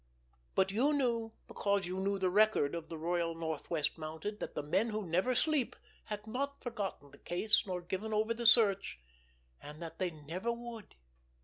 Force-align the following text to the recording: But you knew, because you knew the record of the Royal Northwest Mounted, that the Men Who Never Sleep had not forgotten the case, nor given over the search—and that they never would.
But 0.55 0.71
you 0.71 0.93
knew, 0.93 1.29
because 1.47 1.85
you 1.85 1.99
knew 1.99 2.17
the 2.17 2.31
record 2.31 2.73
of 2.73 2.89
the 2.89 2.97
Royal 2.97 3.35
Northwest 3.35 3.99
Mounted, 3.99 4.39
that 4.39 4.55
the 4.55 4.63
Men 4.63 4.89
Who 4.89 5.05
Never 5.05 5.35
Sleep 5.35 5.75
had 6.05 6.25
not 6.25 6.59
forgotten 6.63 7.11
the 7.11 7.19
case, 7.19 7.67
nor 7.67 7.83
given 7.83 8.11
over 8.11 8.33
the 8.33 8.47
search—and 8.47 9.79
that 9.79 9.99
they 9.99 10.09
never 10.09 10.51
would. 10.51 10.95